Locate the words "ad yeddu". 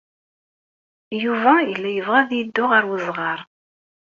2.21-2.63